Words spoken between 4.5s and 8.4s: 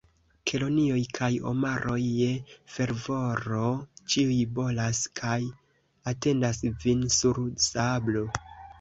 bolas, kaj atendas vin sur sablo!